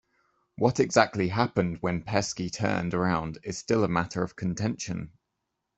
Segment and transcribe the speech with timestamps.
[0.57, 5.11] What exactly happened when Pesky turned around is still a matter of contention.